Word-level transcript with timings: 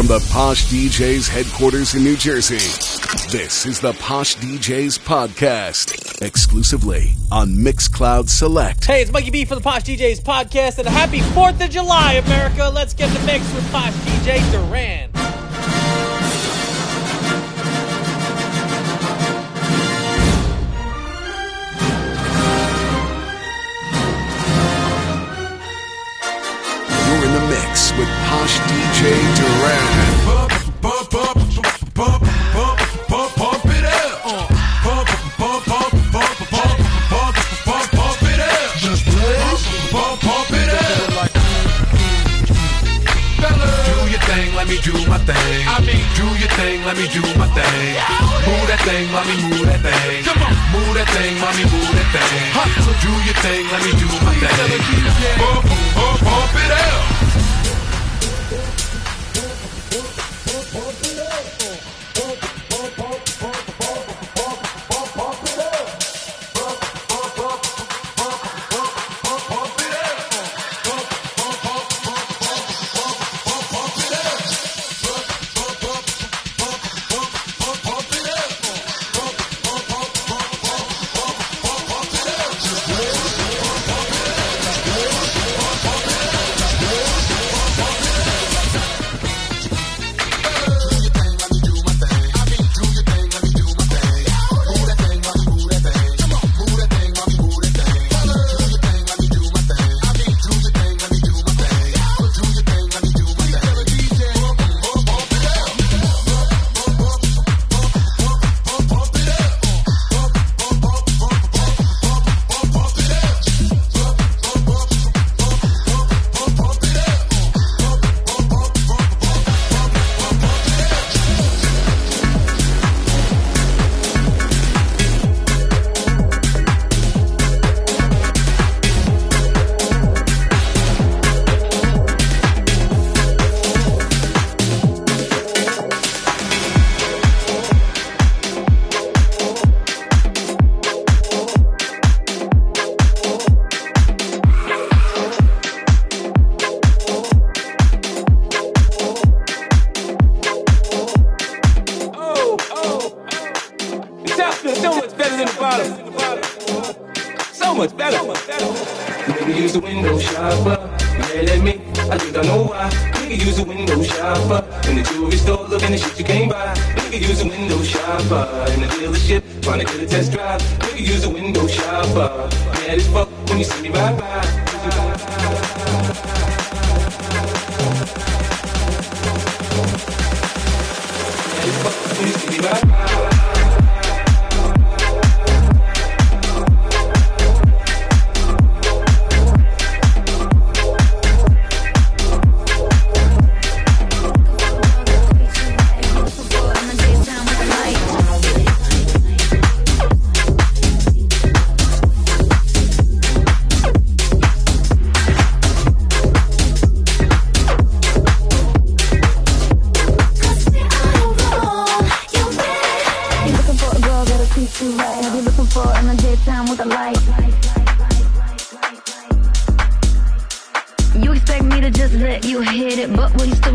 from 0.00 0.06
the 0.06 0.26
Posh 0.32 0.64
DJs 0.64 1.28
headquarters 1.28 1.94
in 1.94 2.02
New 2.02 2.16
Jersey. 2.16 2.56
This 3.30 3.66
is 3.66 3.80
the 3.80 3.92
Posh 3.92 4.34
DJs 4.36 4.98
podcast, 4.98 6.22
exclusively 6.22 7.12
on 7.30 7.50
Mixcloud 7.50 8.30
Select. 8.30 8.86
Hey, 8.86 9.02
it's 9.02 9.12
Mikey 9.12 9.30
B 9.30 9.44
for 9.44 9.56
the 9.56 9.60
Posh 9.60 9.82
DJs 9.82 10.22
podcast, 10.22 10.78
and 10.78 10.88
a 10.88 10.90
happy 10.90 11.18
4th 11.18 11.62
of 11.62 11.68
July, 11.68 12.14
America. 12.14 12.70
Let's 12.74 12.94
get 12.94 13.12
the 13.12 13.26
mix 13.26 13.44
with 13.52 13.70
Posh 13.70 13.92
DJ 13.92 14.40
Duran. 14.50 15.39
Mix 28.40 28.58
with 28.58 28.60
Posh 28.60 28.60
DJ 28.68 29.00
Duran. 29.36 29.90
Do 43.84 43.96
your 44.08 44.20
thing, 44.20 44.54
let 44.54 44.68
me 44.68 44.78
do 44.80 44.92
my 45.08 45.18
thing. 45.18 45.66
I 45.66 45.80
mean, 45.80 46.04
do 46.14 46.24
your 46.38 46.48
thing, 46.56 46.84
let 46.84 46.96
me 46.96 47.08
do 47.08 47.20
my 47.36 47.46
thing. 47.48 47.96
Oh, 47.98 48.42
move 48.46 48.66
that 48.68 48.80
thing, 48.84 49.10
mommy, 49.12 49.36
move 49.48 49.66
that 49.66 49.80
thing. 49.82 50.24
Come 50.24 50.42
on, 50.42 50.54
move 50.72 50.94
that 50.94 51.08
thing, 51.10 51.38
mommy, 51.40 51.64
move 51.64 51.92
that 51.92 52.08
thing. 52.14 52.52
So 52.84 52.92
do 53.00 53.12
your 53.24 53.34
thing, 53.42 53.66
let 53.70 53.82
me 53.84 53.92
do 53.98 54.06
my 54.24 54.34
thing. 54.34 54.48
Pump, 55.38 55.64
pump, 55.94 56.20
pump 56.20 56.54
it 56.54 56.70
up. 56.70 57.29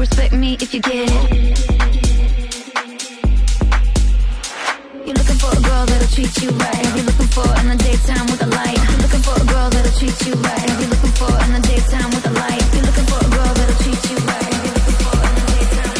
Respect 0.10 0.34
me 0.34 0.54
if 0.62 0.72
you 0.74 0.82
get 0.82 1.10
it? 1.10 1.12
You're 5.06 5.18
looking 5.20 5.40
for 5.42 5.52
a 5.58 5.62
girl 5.68 5.86
that'll 5.90 6.08
treat 6.14 6.34
you 6.42 6.50
right? 6.62 6.86
Have 6.86 6.98
you 6.98 7.04
looking 7.10 7.32
for 7.34 7.48
in 7.60 7.68
the 7.74 7.78
daytime 7.82 8.26
with 8.30 8.42
a 8.44 8.50
light? 8.60 8.78
You're 8.90 9.02
looking 9.02 9.24
for 9.26 9.36
a 9.42 9.46
girl 9.46 9.70
that'll 9.74 9.98
treat 9.98 10.18
you 10.28 10.34
right? 10.46 10.70
Have 10.70 10.82
you 10.82 10.90
looking 10.94 11.16
for 11.20 11.34
in 11.46 11.52
the 11.58 11.62
daytime 11.66 12.10
with 12.14 12.26
a 12.30 12.34
light? 12.42 12.64
You're 12.74 12.86
looking 12.86 13.08
for 13.10 13.20
a 13.26 13.30
girl 13.34 13.52
that'll 13.58 13.78
treat 13.82 14.02
you 14.12 14.18
right? 14.30 14.54
Looking 14.76 14.98
for 15.02 15.18
in 15.26 15.34
the 15.42 15.46
daytime 15.58 15.92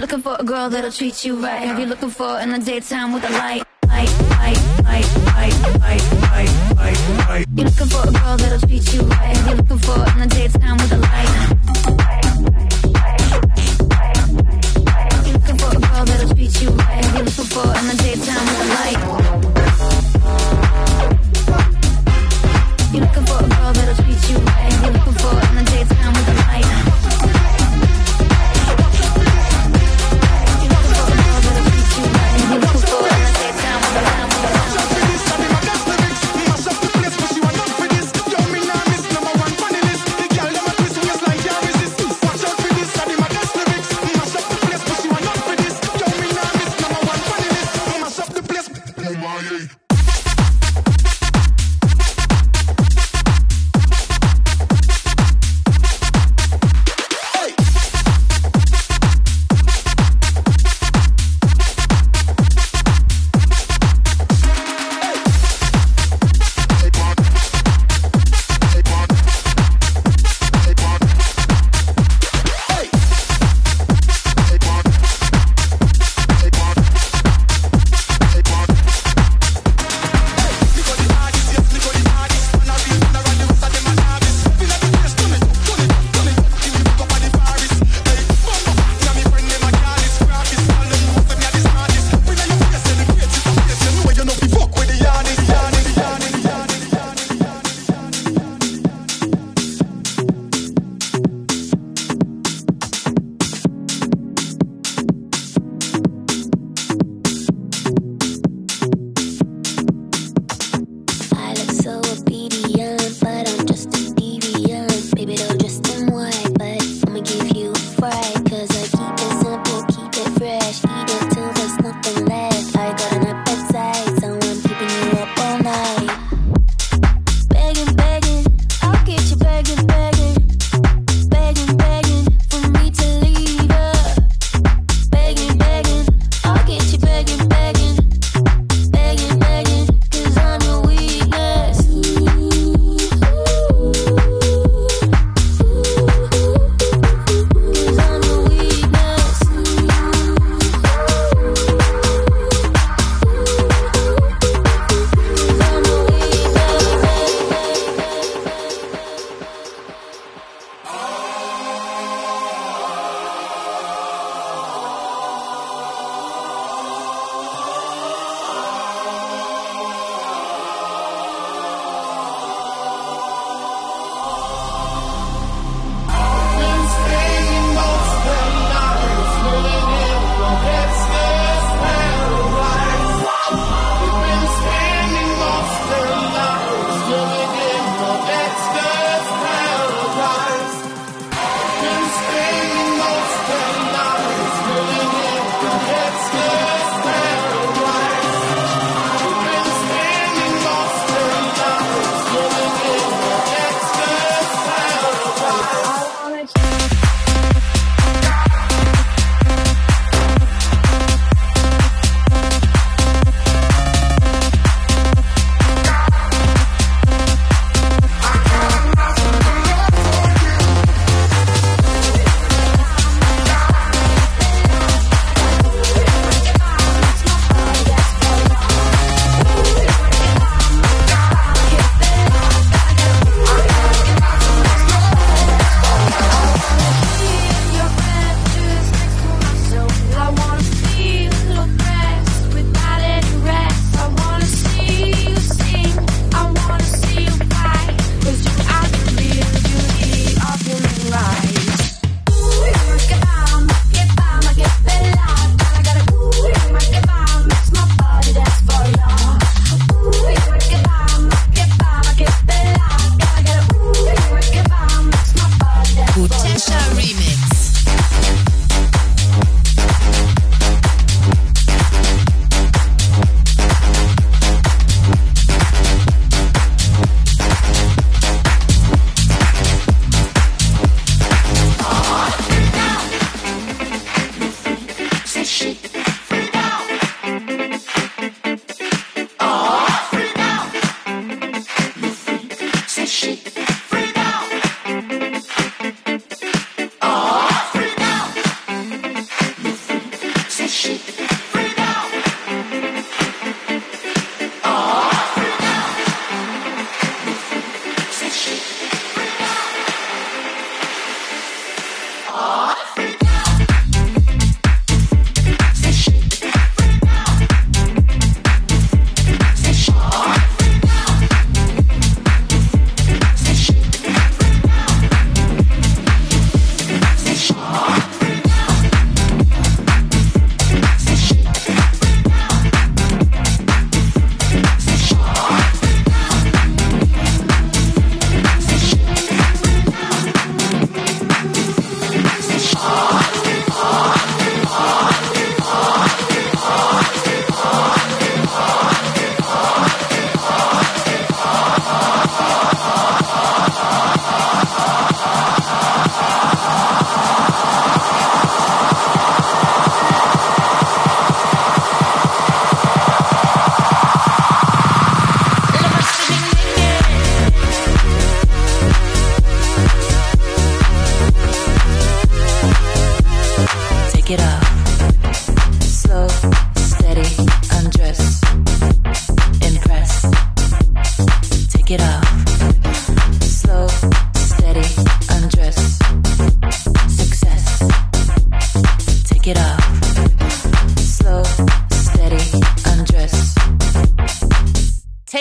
with 0.00 0.40
a 0.40 0.44
girl 0.44 0.68
that'll 0.70 0.92
treat 0.92 1.24
you 1.24 1.34
right? 1.36 1.64
Have 1.68 1.78
you 1.78 1.86
looking 1.86 2.10
for 2.10 2.40
in 2.40 2.48
the 2.52 2.58
daytime 2.58 3.12
with 3.12 3.24
a 3.24 3.32
light? 3.32 3.62
Light, 3.86 4.12
light, 4.40 4.60
light, 4.84 5.08
light, 5.36 5.54
light, 5.84 6.04
light, 6.32 6.52
light, 6.76 7.00
light. 7.28 7.46
You 7.54 7.64
looking 7.64 7.90
for 7.92 8.02
a 8.08 8.12
girl 8.12 8.36
that'll 8.40 8.60
treat 8.66 8.94
you 8.94 9.02
right? 9.02 9.36
Have 9.36 9.48
you 9.50 9.56
looking 9.60 9.78
for 9.78 9.98
in 10.12 10.18
the 10.24 10.26
daytime 10.26 10.76
with 10.78 10.92
a 10.92 10.98
light? 10.98 11.55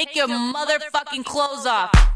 Take 0.06 0.18
your 0.18 0.28
motherfucking 0.28 1.26
clothes 1.26 1.66
off. 1.66 2.15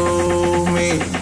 me. 0.00 1.19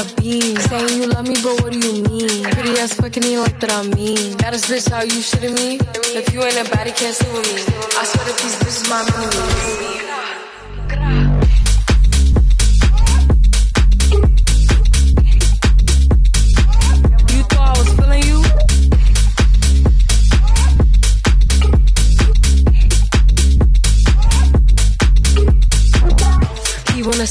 a 0.00 0.04
beam. 0.20 0.56
Saying 0.56 1.02
you 1.02 1.06
love 1.08 1.26
me, 1.28 1.34
but 1.42 1.60
what 1.60 1.72
do 1.72 1.78
you 1.78 2.02
mean? 2.02 2.44
Pretty 2.44 2.78
ass 2.78 2.94
fucking 2.94 3.22
you 3.24 3.40
like 3.40 3.60
that 3.60 3.72
I 3.72 3.82
mean. 3.94 4.36
Got 4.38 4.52
this 4.52 4.66
bitch 4.66 4.88
how 4.90 5.02
you 5.02 5.20
shitting 5.20 5.54
me? 5.54 5.78
If 6.16 6.32
you 6.32 6.42
ain't 6.42 6.56
a 6.56 6.64
body, 6.74 6.92
can't 6.92 7.14
sit 7.14 7.30
with 7.32 7.44
me. 7.46 7.60
I 7.98 8.04
swear 8.04 8.24
that 8.24 8.36
these 8.40 8.56
bitches 8.60 8.88
my 8.88 9.00
enemies. 11.04 11.49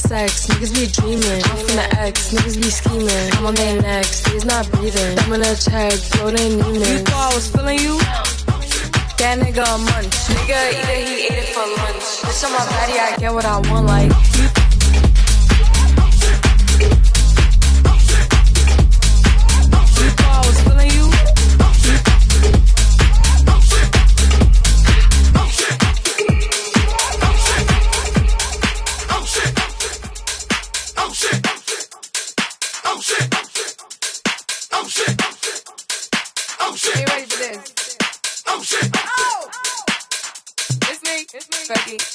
sex, 0.10 0.48
niggas 0.48 0.74
be 0.74 0.88
dreaming. 0.90 1.42
Off 1.54 1.70
in 1.70 1.76
the 1.78 1.88
X, 2.02 2.34
niggas 2.34 2.58
be 2.58 2.70
scheming. 2.72 3.30
I'm 3.38 3.46
on 3.46 3.54
their 3.54 3.80
necks, 3.80 4.24
niggas 4.24 4.46
not 4.46 4.66
breathing. 4.72 5.20
I'm 5.20 5.34
in 5.34 5.42
a 5.42 5.56
check, 5.56 5.94
bro, 6.18 6.32
they 6.32 6.50
need 6.50 6.82
me. 6.82 6.92
You 6.94 7.00
thought 7.06 7.32
I 7.32 7.36
was 7.36 7.48
feeling 7.54 7.78
you? 7.78 7.96
That 9.22 9.38
nigga 9.38 9.62
a 9.62 9.78
munch. 9.78 10.16
Nigga, 10.34 10.58
either 10.82 10.98
he 11.06 11.30
ate 11.30 11.46
it 11.46 11.50
for 11.54 11.62
lunch. 11.62 12.26
This 12.26 12.44
on 12.44 12.52
my 12.54 12.66
body, 12.66 12.98
I 12.98 13.18
get 13.20 13.32
what 13.32 13.46
I 13.46 13.60
want, 13.70 13.86
like. 13.86 14.10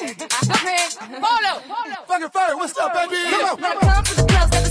Fergie. 0.05 0.27
Craig, 0.53 1.21
Polo. 1.21 1.61
Fucking 2.07 2.31
fire, 2.31 2.57
what's 2.57 2.79
up, 2.79 2.93
baby? 2.95 3.17
Come 3.31 3.79
on. 3.79 4.05
Come 4.05 4.51
to 4.51 4.64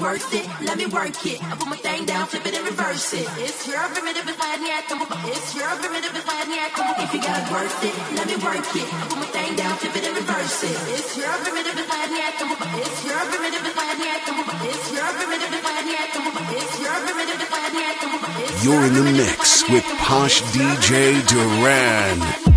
If 0.00 0.06
you 0.06 0.08
gotta 0.08 0.16
work 0.16 0.32
it, 0.32 0.48
let 0.64 0.78
me 0.78 0.86
work 0.86 1.26
it. 1.26 1.44
I 1.44 1.56
put 1.60 1.68
my 1.68 1.76
thing 1.76 2.06
down, 2.06 2.26
flip 2.26 2.46
it 2.46 2.54
and 2.56 2.64
reverse 2.64 3.12
it. 3.12 3.28
It's 3.36 3.68
your 3.68 3.84
primitive 3.92 4.28
is 4.28 4.36
why 4.40 4.56
yet. 4.56 4.88
It's 4.88 5.54
your 5.54 5.68
primitive 5.76 6.16
why 6.24 6.40
yet. 6.48 6.72
If 7.04 7.12
you 7.12 7.20
gotta 7.20 7.52
work 7.52 7.84
it, 7.84 7.94
let 8.16 8.26
me 8.26 8.36
work 8.40 8.64
it. 8.80 8.88
I 8.88 9.04
put 9.12 9.18
my 9.20 9.28
thing 9.28 9.56
down, 9.56 9.76
flip 9.76 9.96
it 9.96 10.04
and 10.08 10.16
reverse 10.16 10.64
it. 10.64 10.76
It's 10.96 11.16
your 11.20 11.36
primitive 11.44 11.76
is 11.76 11.84
why 11.84 12.08
yet. 12.16 12.32
It's 12.40 13.04
your 13.04 13.20
primitive 13.28 13.76
why 13.76 13.92
yet. 14.00 14.24
It's 14.72 14.88
your 14.88 15.10
primitive 15.20 15.52
is 15.52 15.64
why 15.68 15.84
yet. 15.84 16.16
It's 16.56 16.80
your 16.80 16.96
primitive 17.04 17.50
why 17.52 17.68
yet. 17.76 18.64
You're 18.64 18.84
in 18.88 18.94
the 18.94 19.04
mix 19.04 19.68
with 19.68 19.84
Posh 20.00 20.40
DJ 20.56 21.20
Duran. 21.28 22.49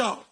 Out, 0.00 0.27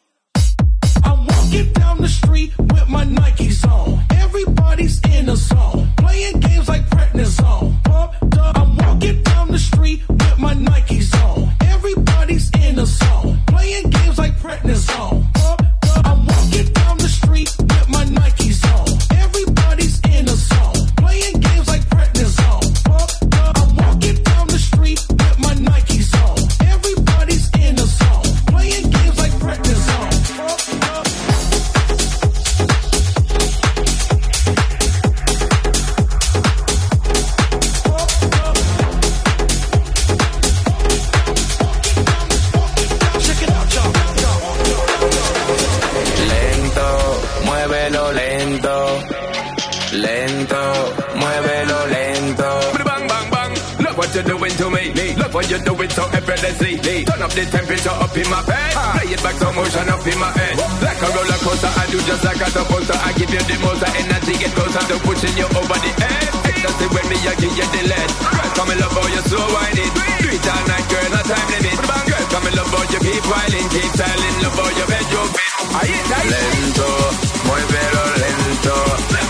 muévelo 47.66 48.12
lento. 48.12 48.76
Lento, 49.92 50.62
muévelo 51.14 51.78
lento. 51.90 52.48
Bang, 52.84 53.06
bang, 53.08 53.30
bang. 53.30 53.52
Look 53.82 53.98
what 53.98 54.14
you're 54.14 54.22
doing 54.22 54.54
to 54.54 54.70
me. 54.70 55.14
Look 55.16 55.34
what 55.34 55.50
you're 55.50 55.64
doing 55.66 55.90
so 55.90 56.04
effortlessly. 56.12 57.04
Turn 57.04 57.22
up 57.22 57.32
the 57.32 57.44
temperature 57.46 57.90
up 57.90 58.16
in 58.16 58.28
my 58.30 58.42
bed. 58.46 58.70
Play 58.70 59.14
it 59.14 59.22
back 59.22 59.34
slow 59.34 59.52
motion 59.52 59.88
up 59.88 60.06
in 60.06 60.18
my 60.18 60.30
head. 60.30 60.54
Like 60.78 61.02
a 61.02 61.08
roller 61.10 61.40
coaster, 61.42 61.72
I 61.74 61.84
do 61.90 61.98
just 62.06 62.22
like 62.22 62.40
a 62.40 62.48
supposed 62.54 62.86
to. 62.86 62.96
I 63.02 63.10
give 63.18 63.30
you 63.34 63.42
the 63.42 63.56
most 63.58 63.82
energy, 63.82 64.34
get 64.38 64.52
closer 64.54 64.84
to 64.86 64.96
pushing 65.02 65.34
you 65.34 65.46
over 65.50 65.78
the 65.82 65.92
edge. 66.06 66.34
Ecstasy 66.46 66.86
when 66.94 67.06
me, 67.10 67.18
I 67.18 67.34
give 67.34 67.50
you 67.50 67.66
the 67.66 67.82
lead. 67.90 68.10
Girl, 68.30 68.50
come 68.54 68.70
in 68.70 68.78
love 68.78 68.94
how 68.94 69.06
you 69.10 69.22
so 69.26 69.42
whining. 69.42 69.90
Do 70.22 70.28
it 70.30 70.46
all 70.46 70.62
night, 70.70 70.86
girl, 70.86 71.08
no 71.10 71.20
time 71.26 71.48
limit. 71.50 71.78
Girl, 71.82 72.26
come 72.30 72.46
in 72.46 72.54
love 72.54 72.70
how 72.70 72.84
you 72.94 73.00
keep 73.02 73.24
whining, 73.26 73.66
keep 73.74 73.90
styling, 73.90 74.36
love 74.46 74.54
bend 74.86 75.10
your 75.10 75.26
está. 75.82 76.22
Lento, 76.30 77.25
pero 77.78 78.16
lento. 78.16 79.25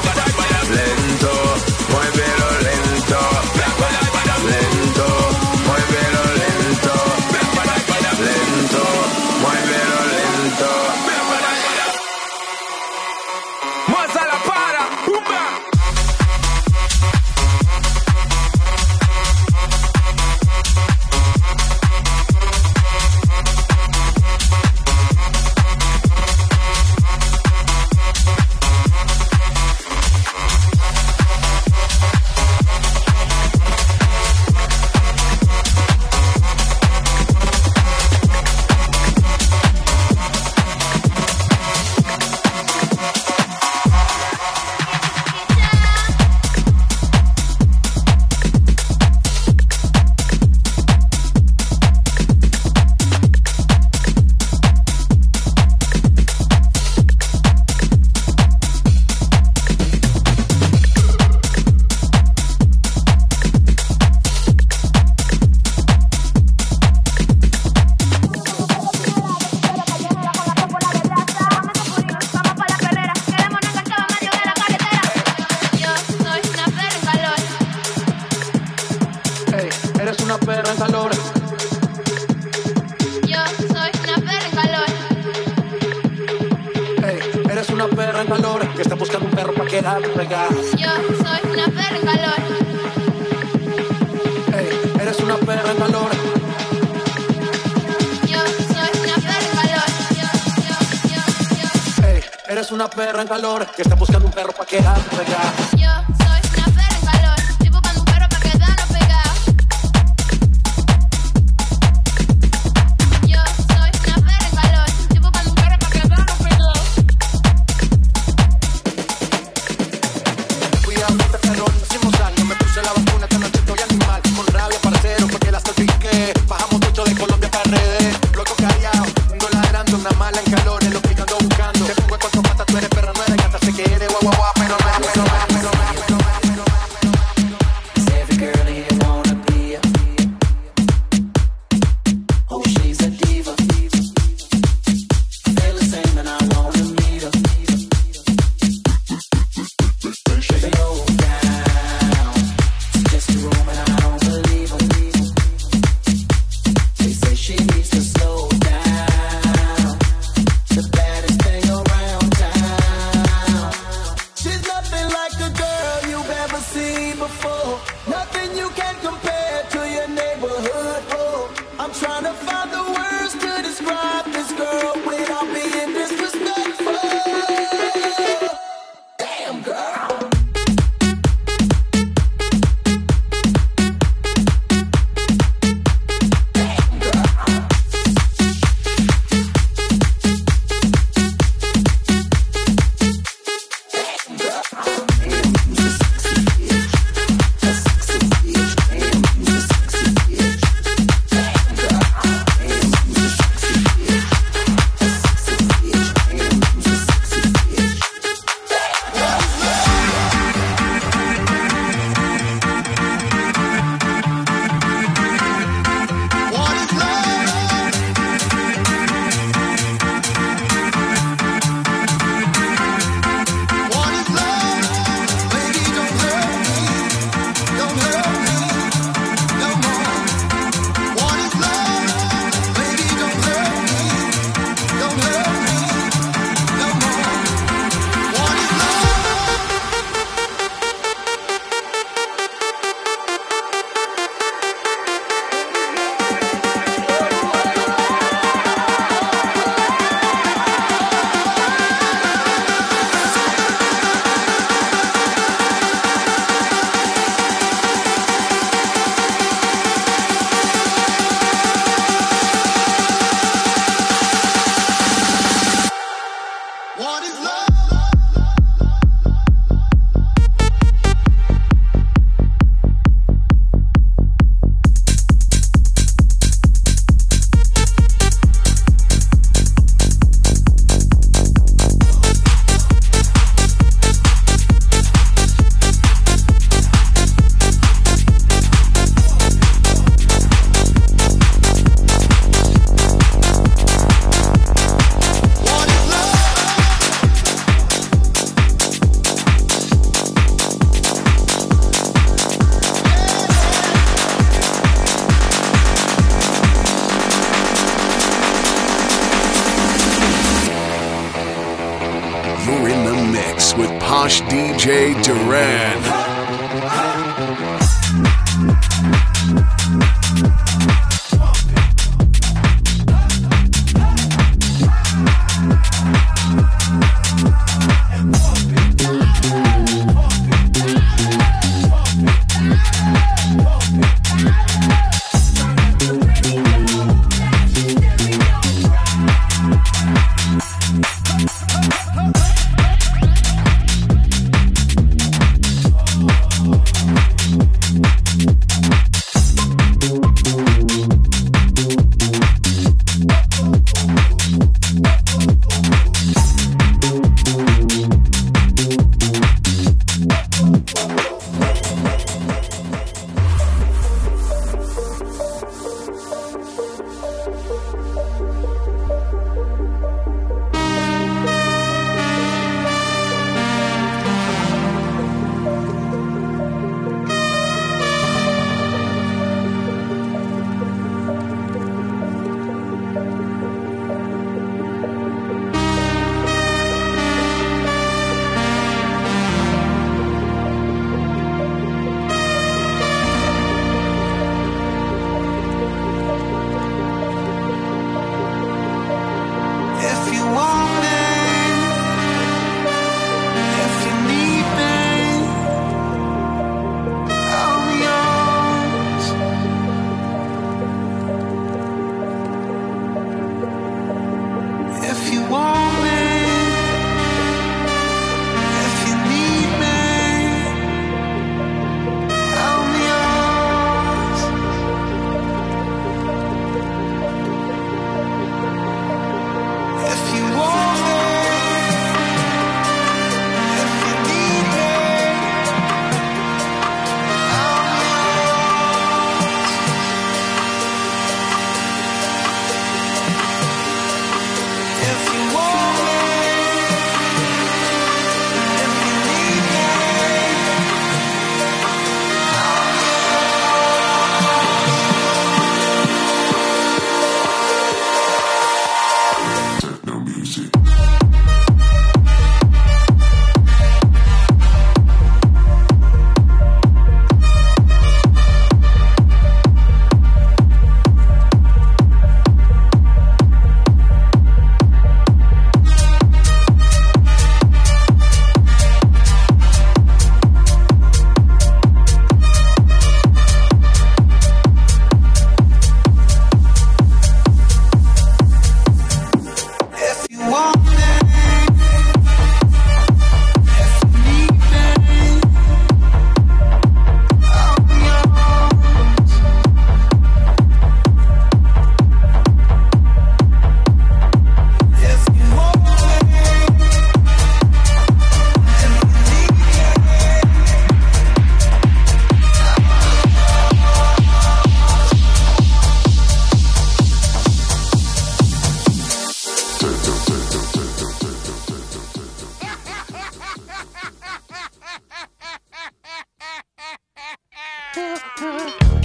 Yeah. 317.66 318.45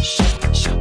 Shake, 0.02 0.56
shake. 0.56 0.81